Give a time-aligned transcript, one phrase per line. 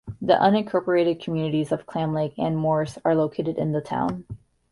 [0.19, 4.25] The unincorporated communities of Clam Lake and Morse are located in the town.